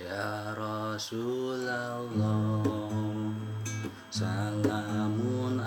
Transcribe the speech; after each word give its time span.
Ya 0.00 0.56
Rasulullah 0.56 2.00
Salamun 4.08 5.60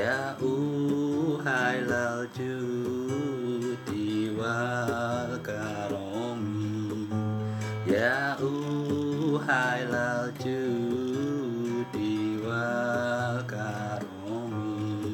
Ya 0.00 0.32
uhailal 0.40 2.24
judi 2.32 4.32
wal 4.32 5.36
karomi. 5.44 7.04
Ya 7.84 8.32
uhailal 8.40 10.32
judi 10.40 12.40
wal 12.40 13.44
karomi. 13.44 15.04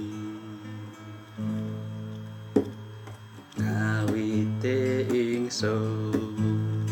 Ngawite 3.59 5.11
ingsun 5.11 6.87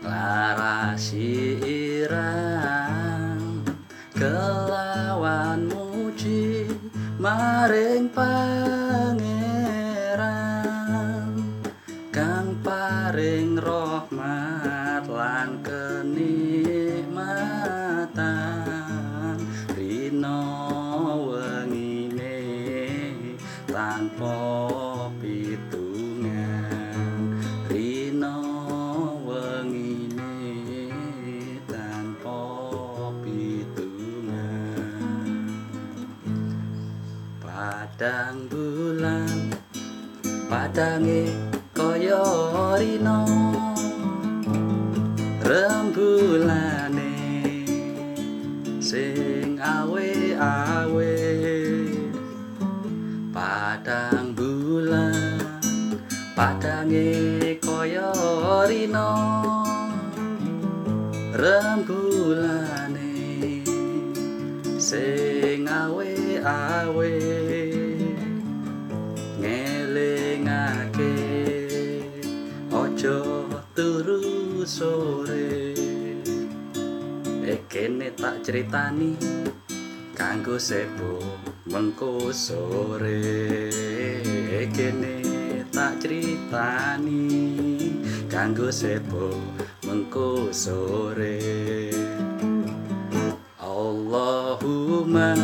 Larasi 0.00 1.60
irang 1.60 3.60
Maring 7.18 8.14
pangeran 8.14 9.27
Padang 37.88 38.52
bulan 38.52 39.48
padange 40.44 41.32
kaya 41.72 42.20
rino 42.76 43.24
rembulane 45.40 47.16
sing 48.76 49.56
awe-awe. 49.56 51.16
Padang 53.32 54.36
bulan 54.36 55.40
padange 56.36 57.56
kaya 57.56 58.12
rino 58.68 59.16
rembulane 61.32 63.16
sing 64.76 65.64
awe-awe 66.38 67.14
ngelingake. 69.42 71.16
Ojo 72.70 73.46
turu 73.74 74.62
sore 74.62 75.74
ekene 77.42 78.14
tak 78.14 78.44
ceritani 78.46 79.18
kanggo 80.14 80.58
sepo 80.58 81.18
mengko 81.66 82.30
sore. 82.30 83.18
Ekene 84.62 85.22
tak 85.74 85.98
ceritani 86.02 87.26
kanggo 88.30 88.70
sepo 88.70 89.34
mengko 89.82 90.54
sore. 90.54 91.38
Allahumma 93.58 95.34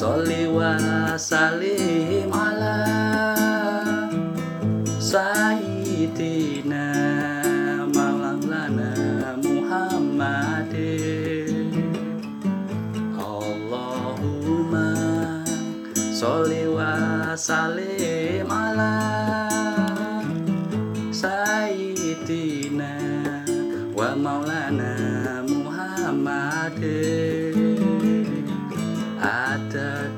sholli 0.00 0.48
wa 0.56 0.80
salim 1.20 2.32
ala 2.32 2.76
sayyidina 4.96 6.84
maulana 7.92 8.96
Muhammadin. 9.44 10.72
Allahumma 13.20 14.88
sholli 16.16 16.64
wa 16.76 17.36
salim 17.36 17.99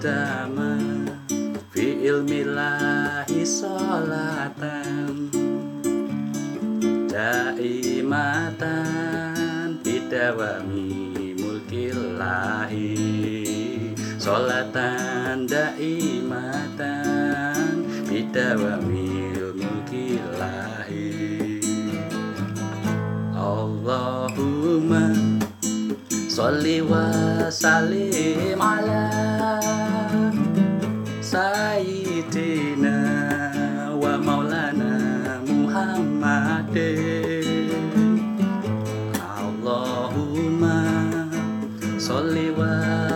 ada 0.03 0.51
dama 0.51 0.75
fi 1.71 2.03
ilmillahi 2.03 3.47
sholatan. 3.47 5.31
Daimatan 7.07 8.59
bidawami 9.87 11.39
mulkillahi 11.39 12.99
sholatan. 14.19 15.47
Daimatan 15.47 16.27
bidawami 18.11 19.39
mulkillahi 19.55 21.15
Allahumma 23.39 25.15
sholli 26.27 26.83
wa 26.83 27.07
salim 27.55 28.59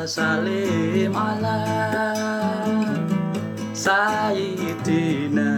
salim 0.06 1.10
ala 1.10 1.58
sayyidina 3.74 5.50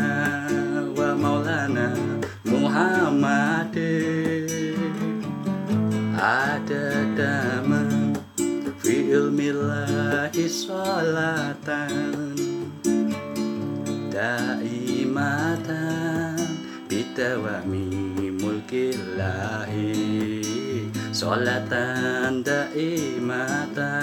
wa 0.97 1.13
maulana 1.13 1.93
Muhammadin. 2.49 4.49
Ada 6.17 7.13
dama 7.13 7.85
fi 8.81 9.13
ilmillahi 9.13 10.49
sholatan. 10.49 12.33
Daimatan 14.09 16.41
bidawami 16.89 18.33
mulkillahi 18.41 19.98
Sholatan 21.19 22.47
daimatan 22.47 23.99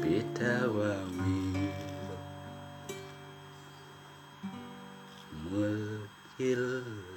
Bidawamil 0.00 1.76
mukilahi 5.52 7.12